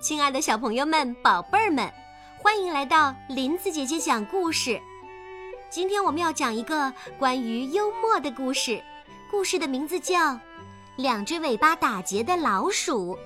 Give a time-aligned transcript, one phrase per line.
[0.00, 1.92] 亲爱的小朋友们、宝贝儿们，
[2.38, 4.80] 欢迎来到林子姐姐讲故事。
[5.68, 8.80] 今天我们要讲一个关于幽默的故事，
[9.28, 10.34] 故事的名字叫
[10.96, 13.16] 《两只尾巴打结的老鼠》。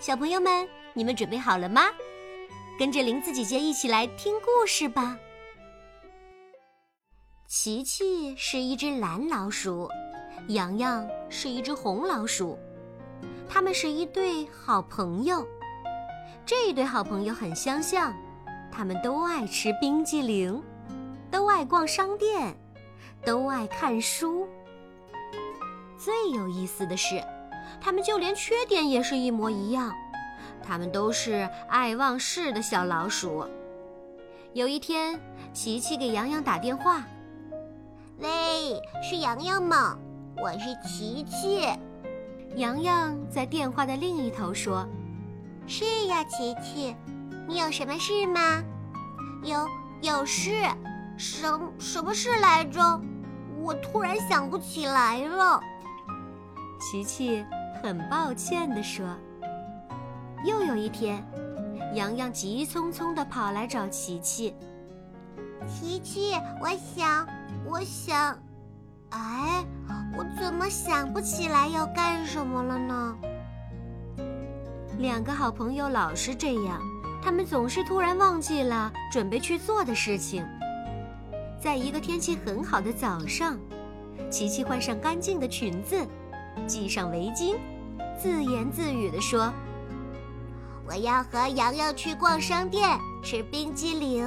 [0.00, 1.82] 小朋友们，你们准备好了吗？
[2.76, 5.16] 跟着林子姐姐一起来听故事吧。
[7.46, 9.88] 琪琪是一只蓝老鼠，
[10.48, 12.58] 洋洋是一只红老鼠，
[13.48, 15.46] 他们是一对好朋友。
[16.48, 18.10] 这对好朋友很相像，
[18.72, 20.62] 他们都爱吃冰激凌，
[21.30, 22.56] 都爱逛商店，
[23.22, 24.48] 都爱看书。
[25.98, 27.22] 最有意思的是，
[27.82, 29.94] 他们就连缺点也是一模一样，
[30.62, 33.44] 他们都是爱忘事的小老鼠。
[34.54, 35.20] 有一天，
[35.52, 37.04] 琪琪给洋洋打电话
[38.20, 39.98] ：“喂，是洋洋吗？
[40.38, 41.68] 我是琪琪。”
[42.56, 44.88] 洋洋在电话的另一头说。
[45.70, 46.96] 是呀，琪琪，
[47.46, 48.64] 你有什么事吗？
[49.42, 49.68] 有
[50.00, 50.50] 有事，
[51.18, 52.98] 什什么事来着？
[53.60, 55.60] 我突然想不起来了。
[56.80, 57.44] 琪琪
[57.82, 59.04] 很抱歉地说。
[60.42, 61.22] 又有一天，
[61.92, 64.54] 洋洋急匆匆地跑来找琪琪。
[65.66, 66.32] 琪琪，
[66.62, 67.28] 我想，
[67.66, 68.38] 我想，
[69.10, 69.62] 哎，
[70.16, 73.18] 我怎么想不起来要干什么了呢？
[74.98, 76.82] 两个好朋友老是这样，
[77.22, 80.44] 他们总是突然忘记了准备去做的事情。
[81.62, 83.56] 在一个天气很好的早上，
[84.28, 86.04] 琪琪换上干净的裙子，
[86.66, 87.54] 系上围巾，
[88.20, 89.52] 自言自语地说
[90.84, 94.26] ：“我要和洋洋去逛商店，吃冰激凌。”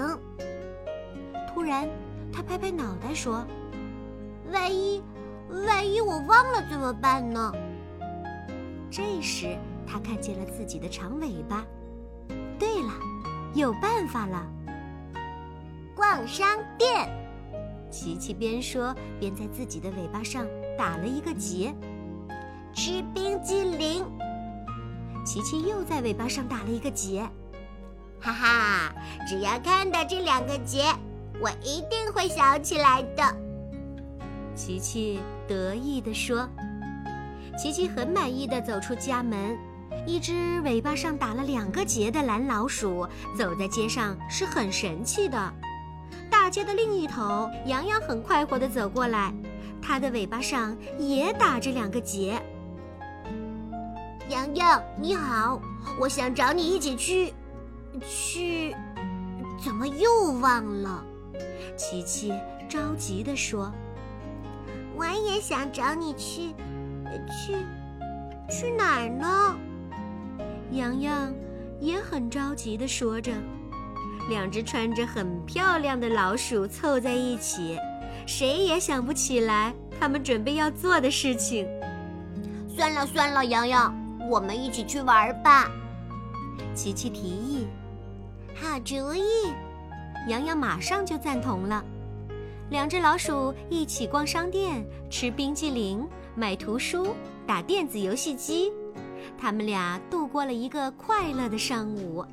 [1.54, 1.86] 突然，
[2.32, 3.46] 他拍拍脑袋说
[4.54, 5.04] ：“万一，
[5.68, 7.52] 万一我忘了怎么办呢？”
[8.90, 9.58] 这时。
[9.92, 11.66] 他看见了自己的长尾巴。
[12.58, 12.94] 对了，
[13.54, 14.48] 有办法了。
[15.94, 16.48] 逛商
[16.78, 17.10] 店，
[17.92, 20.48] 琪琪边说边在自己的尾巴上
[20.78, 21.76] 打了一个结。
[22.74, 24.06] 吃冰激凌，
[25.26, 27.28] 琪琪又在尾巴上打了一个结。
[28.22, 28.96] 哈哈，
[29.28, 30.86] 只要看到这两个结，
[31.42, 33.24] 我一定会想起来的。
[34.56, 35.20] 琪琪
[35.50, 36.48] 得意地说。
[37.60, 39.58] 琪琪很满意的走出家门。
[40.06, 43.08] 一只尾巴上打了两个结的蓝老鼠
[43.38, 45.54] 走在街上是很神气的。
[46.30, 49.34] 大街的另一头，洋洋很快活地走过来，
[49.82, 52.42] 它的尾巴上也打着两个结。
[54.28, 55.62] 洋洋，你好，
[56.00, 57.34] 我想找你一起去，
[58.02, 58.76] 去，
[59.64, 61.04] 怎么又忘了？
[61.78, 62.34] 琪琪
[62.68, 63.72] 着急地说
[64.96, 66.54] ：“我也想找你去，
[67.30, 67.56] 去，
[68.50, 69.56] 去哪儿呢？”
[70.72, 71.34] 洋洋
[71.80, 73.34] 也很着急地说着，
[74.30, 77.78] 两只穿着很漂亮的老鼠凑在一起，
[78.26, 81.68] 谁也想不起来他们准备要做的事情。
[82.70, 83.94] 算了算了，洋洋，
[84.30, 85.70] 我们一起去玩吧。
[86.74, 87.68] 琪琪提议。
[88.56, 89.22] 好主意，
[90.30, 91.84] 洋洋马上就赞同了。
[92.70, 97.14] 两只老鼠一起逛商店，吃冰激凌，买图书，
[97.46, 98.72] 打电子游戏机。
[99.42, 102.24] 他们俩度过了一个快乐的上午。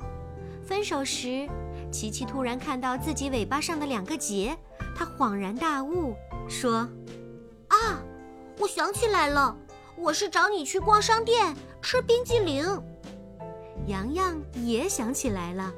[0.63, 1.49] 分手时，
[1.91, 4.55] 琪琪突然看到自己尾巴上的两个结，
[4.95, 6.13] 他恍然大悟，
[6.47, 6.87] 说
[7.67, 7.99] ：“啊，
[8.59, 9.57] 我想起来了，
[9.97, 12.63] 我是找你去逛商店，吃冰激凌。”
[13.87, 15.73] 洋洋也想起来了，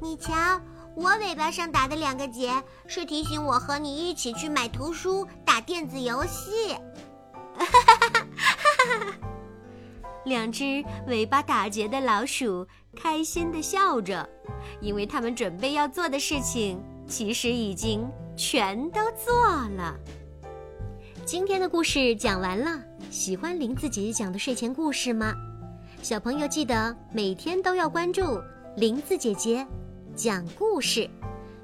[0.00, 0.60] 你瞧，
[0.94, 2.52] 我尾巴上打的两个结
[2.86, 6.72] 是提醒我和你一起去买图书、打电子游戏。
[7.56, 8.20] 哈哈哈哈
[8.86, 9.16] 哈哈！
[10.24, 14.28] 两只尾巴打结的老鼠开心地笑着，
[14.80, 19.34] 因为他们准备要做的事情其实已经全都做
[19.76, 19.98] 了。
[21.24, 25.34] 今天的故事讲完了，喜欢林子姐姐讲的睡前故事吗？
[26.02, 28.40] 小朋友记得每天都要关注
[28.76, 29.66] 林子姐姐
[30.16, 31.08] 讲故事，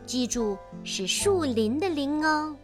[0.07, 2.55] 记住是树林的林哦。